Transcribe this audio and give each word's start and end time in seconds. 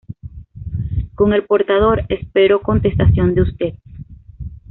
Con 1.13 1.31
el 1.31 1.43
portador 1.45 2.05
espero 2.09 2.63
contestación 2.63 3.35
de 3.35 3.41
usted"". 3.43 3.75